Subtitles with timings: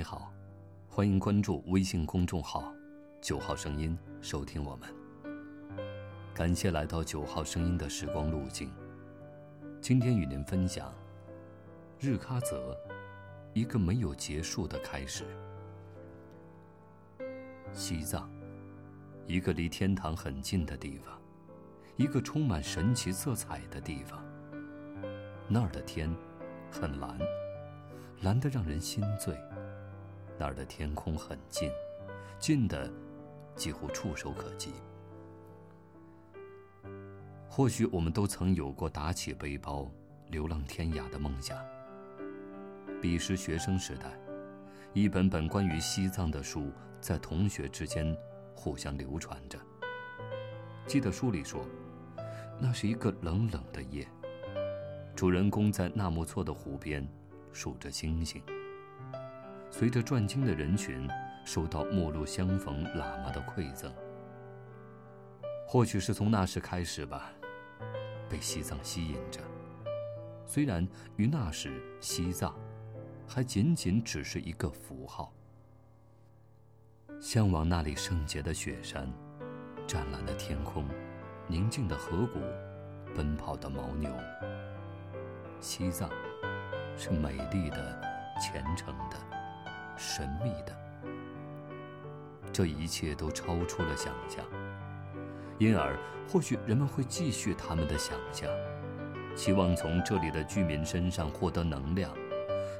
[0.00, 0.32] 你好，
[0.88, 2.72] 欢迎关注微信公众号
[3.20, 4.88] “九号声音”，收听我们。
[6.32, 8.72] 感谢来到九号声音的时光路径。
[9.78, 10.90] 今天与您分享
[11.98, 12.74] 日喀则，
[13.52, 15.26] 一个没有结束的开始。
[17.70, 18.26] 西藏，
[19.26, 21.20] 一个离天堂很近的地方，
[21.98, 24.24] 一个充满神奇色彩的地方。
[25.46, 26.10] 那儿的天
[26.70, 27.18] 很蓝，
[28.22, 29.38] 蓝得让人心醉。
[30.40, 31.70] 那儿的天空很近，
[32.38, 32.90] 近的
[33.54, 34.72] 几乎触手可及。
[37.46, 39.86] 或许我们都曾有过打起背包
[40.28, 41.58] 流浪天涯的梦想。
[43.02, 44.18] 彼时学生时代，
[44.94, 48.16] 一本本关于西藏的书在同学之间
[48.56, 49.58] 互相流传着。
[50.86, 51.66] 记得书里说，
[52.58, 54.08] 那是一个冷冷的夜，
[55.14, 57.06] 主人公在纳木错的湖边
[57.52, 58.42] 数着星星。
[59.70, 61.08] 随着转经的人群，
[61.44, 63.92] 收到陌路相逢喇嘛的馈赠。
[65.66, 67.30] 或许是从那时开始吧，
[68.28, 69.40] 被西藏吸引着。
[70.44, 72.54] 虽然于那时西藏，
[73.26, 75.32] 还仅仅只是一个符号。
[77.20, 79.08] 向往那里圣洁的雪山，
[79.86, 80.88] 湛蓝的天空，
[81.46, 82.40] 宁静的河谷，
[83.14, 84.10] 奔跑的牦牛。
[85.60, 86.10] 西藏，
[86.96, 88.02] 是美丽的，
[88.40, 89.29] 虔诚的。
[90.00, 90.74] 神秘的，
[92.50, 94.42] 这一切都超出了想象，
[95.58, 95.94] 因而
[96.26, 98.48] 或许人们会继续他们的想象，
[99.36, 102.16] 期望从这里的居民身上获得能量，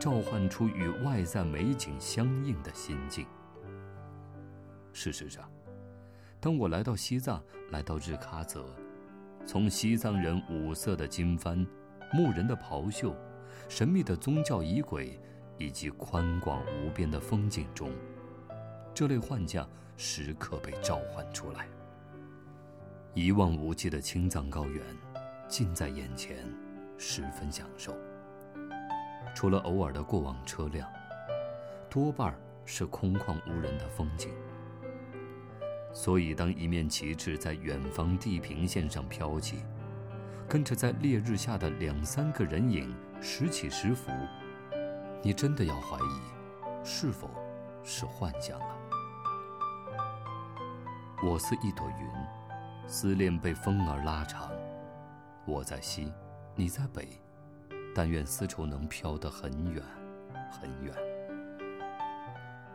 [0.00, 3.24] 召唤出与外在美景相应的心境。
[4.92, 5.48] 事实上，
[6.40, 8.66] 当我来到西藏，来到日喀则，
[9.46, 11.64] 从西藏人五色的经幡、
[12.12, 13.14] 牧人的袍袖、
[13.68, 15.16] 神秘的宗教仪轨。
[15.58, 17.90] 以及宽广无边的风景中，
[18.92, 21.66] 这类幻象时刻被召唤出来。
[23.14, 24.84] 一望无际的青藏高原，
[25.48, 26.36] 近在眼前，
[26.98, 27.94] 十分享受。
[29.34, 30.88] 除了偶尔的过往车辆，
[31.88, 34.30] 多半是空旷无人的风景。
[35.92, 39.58] 所以，当一面旗帜在远方地平线上飘起，
[40.48, 44.10] 跟着在烈日下的两三个人影时起时伏。
[45.26, 47.30] 你真的要怀疑，是否
[47.82, 48.76] 是幻想了？
[51.24, 52.06] 我似一朵云，
[52.86, 54.52] 思念被风儿拉长。
[55.46, 56.12] 我在西，
[56.54, 57.18] 你在北，
[57.94, 59.82] 但愿丝绸能飘得很远，
[60.50, 60.94] 很远。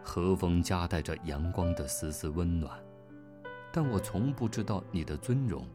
[0.00, 2.78] 和风夹带着阳光的丝丝温暖，
[3.72, 5.66] 但我从不知道你的尊荣，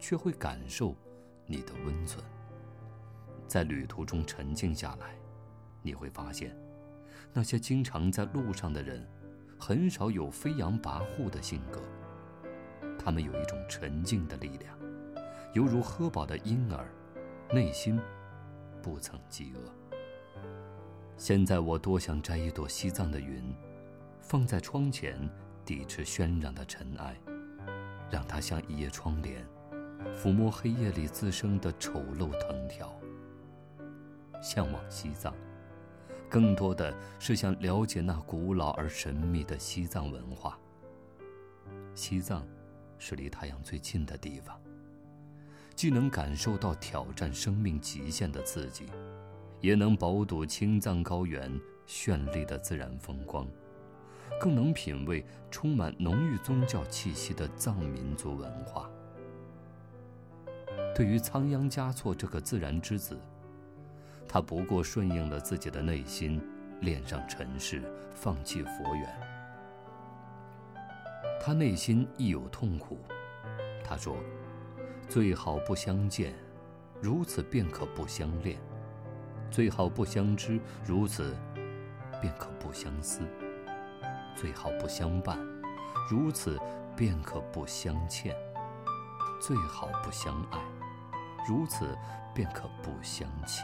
[0.00, 0.92] 却会感受
[1.46, 2.20] 你的温存。
[3.46, 5.14] 在旅途中沉静下来。
[5.84, 6.56] 你会发现，
[7.30, 9.06] 那些经常在路上的人，
[9.58, 11.78] 很少有飞扬跋扈的性格。
[12.98, 14.74] 他们有一种沉静的力量，
[15.52, 16.88] 犹如喝饱的婴儿，
[17.52, 18.00] 内心
[18.82, 19.70] 不曾饥饿。
[21.18, 23.54] 现在我多想摘一朵西藏的云，
[24.22, 25.28] 放在窗前，
[25.66, 27.14] 抵制喧嚷的尘埃，
[28.10, 29.46] 让它像一叶窗帘，
[30.16, 32.90] 抚摸黑夜里滋生的丑陋藤条。
[34.40, 35.34] 向往西藏。
[36.34, 40.58] 更多的是想了解那古老而神秘的西藏文化。
[41.94, 42.44] 西藏，
[42.98, 44.60] 是离太阳最近的地方，
[45.76, 48.86] 既能感受到挑战生命极限的刺激，
[49.60, 51.48] 也能饱读青藏高原
[51.86, 53.46] 绚丽的自然风光，
[54.40, 58.90] 更能品味充满浓郁宗教气息的藏民族文化。
[60.96, 63.16] 对于仓央嘉措这个自然之子。
[64.34, 66.42] 他不过顺应了自己的内心，
[66.80, 67.80] 恋上尘世，
[68.16, 69.08] 放弃佛缘。
[71.40, 72.98] 他内心亦有痛苦。
[73.84, 74.16] 他说
[75.08, 76.34] ：“最好不相见，
[77.00, 78.56] 如此便可不相恋；
[79.52, 81.32] 最好不相知，如此
[82.20, 83.22] 便可不相思；
[84.34, 85.38] 最好不相伴，
[86.10, 86.58] 如此
[86.96, 88.32] 便可不相欠；
[89.40, 90.58] 最好不相爱，
[91.48, 91.96] 如此
[92.34, 93.62] 便可不相弃。”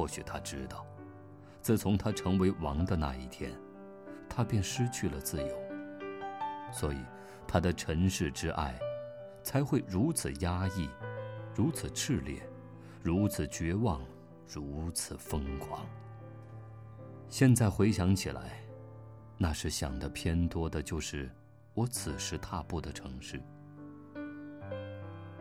[0.00, 0.86] 或许他知道，
[1.60, 3.52] 自从他成为王的那一天，
[4.30, 5.62] 他便失去了自由。
[6.72, 6.96] 所以，
[7.46, 8.80] 他的尘世之爱，
[9.42, 10.88] 才会如此压抑，
[11.54, 12.40] 如此炽烈，
[13.02, 14.00] 如此绝望，
[14.48, 15.84] 如此疯狂。
[17.28, 18.62] 现在回想起来，
[19.36, 21.30] 那时想的偏多的就是
[21.74, 23.38] 我此时踏步的城市，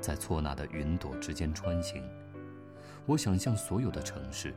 [0.01, 2.03] 在错那的云朵之间穿行。
[3.05, 4.53] 我想象所有的城市，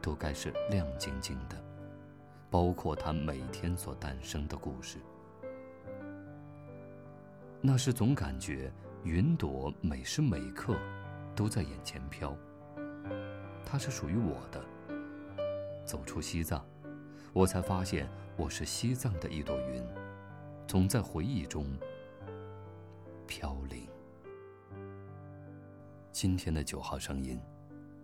[0.00, 1.56] 都该是亮晶晶的，
[2.50, 4.98] 包括它每天所诞生的故事。
[7.60, 8.72] 那时总感觉
[9.04, 10.76] 云朵每时每刻
[11.34, 12.36] 都在眼前飘。
[13.64, 14.62] 它是属于我的。
[15.84, 16.64] 走出西藏，
[17.34, 19.84] 我才发现我是西藏的一朵云，
[20.66, 21.66] 总在回忆中
[23.26, 23.86] 飘零。
[26.10, 27.38] 今天的九号声音，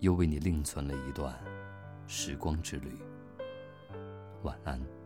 [0.01, 1.39] 又为你另存了一段
[2.07, 2.99] 时光之旅。
[4.43, 5.00] 晚安。